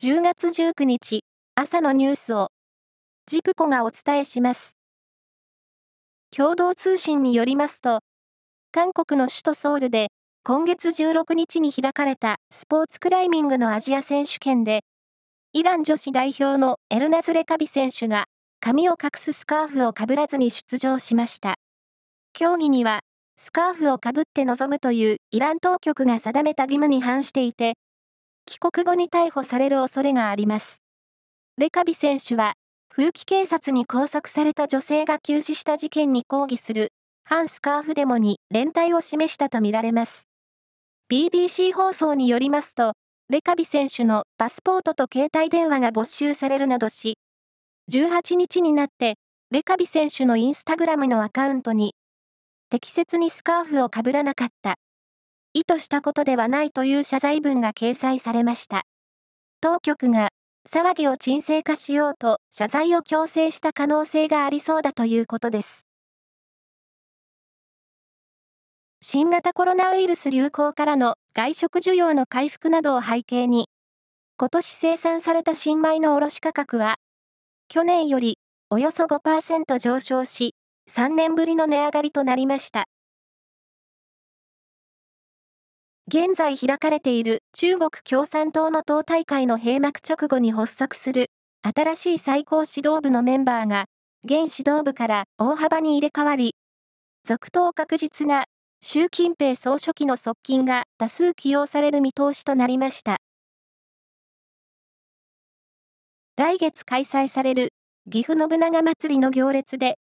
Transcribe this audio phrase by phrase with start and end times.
[0.00, 1.24] 10月19日
[1.56, 2.50] 朝のニュースを
[3.26, 4.76] ジプコがお伝えします。
[6.30, 7.98] 共同通信によりますと、
[8.70, 10.12] 韓国の首都ソウルで
[10.44, 14.82] 今月16日に開かれたスポーツクライミングのアジア選手権で、
[15.52, 18.26] イラン女子代表のエルナズレカビ選手が
[18.60, 21.56] 髪を隠すスカーフをかぶらずに出場しました。
[22.34, 23.00] 競技には
[23.36, 27.74] スカーフをかぶって臨むというイラン当局が定めた義務に反していて、
[28.48, 30.80] 帰国後に逮捕される恐れがあります。
[31.58, 32.54] レカビ選手は、
[32.88, 36.92] 風紀警察に拘束された女性が急死した事件に抗議する、
[37.24, 40.28] 反スカーフデモに連帯を示したとみられます。
[41.10, 42.94] BBC 放送によりますと、
[43.28, 47.18] レカビ選手のパスポートと携帯電話が没収されるなどし、
[47.92, 49.16] 18日になって、
[49.50, 51.94] レカビ選手のインスタグラムのアカウントに、
[52.70, 54.76] 適切にスカーフをかぶらなかった。
[55.58, 58.84] 意図したことではないという謝罪文が掲載されました。
[59.60, 60.28] 当局が
[60.70, 65.84] 騒ぎを沈静化しようと謝罪を強制した可能性がありそうだということです。
[69.02, 73.68] 新型コロナウイルス流行からの外食需要の回復などを背景に、
[74.38, 76.98] 今年生産された新米の卸価格は、
[77.66, 78.38] 去年より
[78.70, 80.54] およそ5%上昇し、
[80.88, 82.84] 3年ぶりの値上がりとなりました。
[86.10, 91.26] 現在開かれている中国共産党の党大会の閉幕直後に発足する
[91.62, 93.84] 新しい最高指導部のメンバーが
[94.24, 96.54] 現指導部から大幅に入れ替わり、
[97.24, 98.46] 続投確実な
[98.80, 103.18] 習近平総書記の側近が多数起用される見通しとなりました。
[106.38, 107.74] 来月開催される
[108.10, 109.98] 岐阜信長祭りの行列で、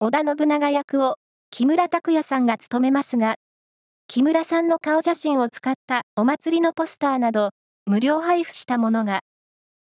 [0.00, 1.14] 織田信長役を
[1.50, 3.36] 木村拓哉さんが務めますが、
[4.12, 7.50] 木村さんの顔写真を使ったお祭りのポスターなど、
[7.86, 9.20] 無料配布したものが、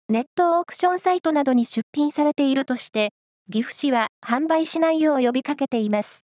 [0.10, 3.14] ネットオークションサイトなどに出品されているとして、
[3.50, 6.26] 岐阜市は販売しないよう呼びかけています。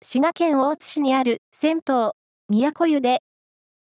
[0.00, 2.12] 滋賀県大津市にある銭湯、
[2.48, 3.20] 都湯で、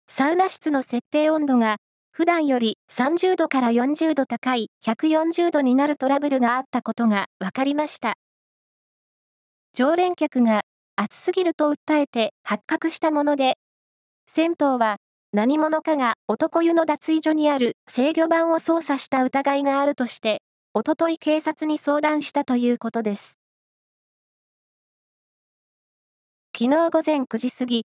[0.08, 1.75] サウナ室の設定温度が
[2.14, 8.14] 普段より30度から40度高い140度になるトラブルがあったことが分かりました。
[9.74, 10.62] 常連客が
[10.98, 13.58] 暑すぎると訴えて発覚したもので、
[14.28, 14.98] 銭湯は
[15.34, 20.42] 何者かが男湯の脱衣所にある制御盤を操作した疑いがあるとして、
[20.74, 23.38] おととい警察に相談したということです。
[26.58, 27.86] 昨日午前9時過ぎ、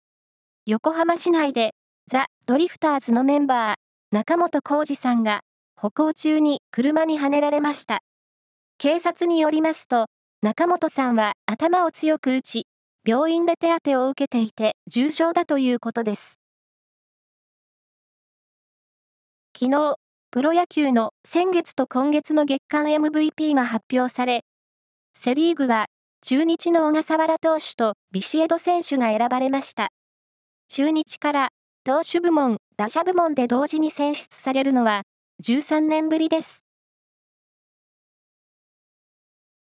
[0.66, 1.74] 横浜市内で
[2.08, 3.76] ザ・ドリフターズのメンバー、
[4.10, 5.42] 中本浩二さんが
[5.76, 8.00] 歩行中に車にはねられました。
[8.78, 10.06] 警察によりますと、
[10.42, 12.66] 中本さんは頭を強く打ち、
[13.06, 16.40] 病院で手当てを受けていて重傷だということです。
[19.56, 19.94] 昨日、
[20.32, 24.42] プロ野球の先月と今月の月間 MVP が発表され、
[25.16, 25.86] セリーグは
[26.20, 29.90] 中日の小笠原投手とビシエド選手が選ばれました。
[30.66, 31.48] 中日から
[31.84, 35.02] 投手部門、打者部門で同時に選出されるのは
[35.44, 36.64] 13年ぶりです。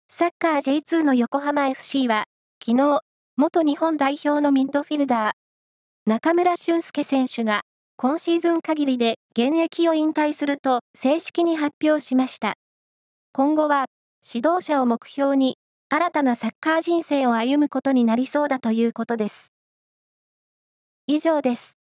[0.07, 2.23] サッカー J2 の横浜 FC は
[2.66, 3.02] 昨日
[3.38, 7.63] 元日本代表のミッドフィルダー、中村俊輔選手が、
[7.97, 12.53] 今シーズン限りで現役を引退すると正式に発表しました。
[13.34, 13.88] 今後は、
[14.25, 15.57] 指導者を目標に、
[15.90, 19.52] 新たなサッカー人生を歩むことになりそうだということです。
[21.06, 21.78] 以上です。